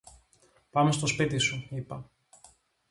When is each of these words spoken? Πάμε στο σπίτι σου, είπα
Πάμε 0.71 0.91
στο 0.91 1.07
σπίτι 1.07 1.37
σου, 1.37 1.67
είπα 1.69 2.09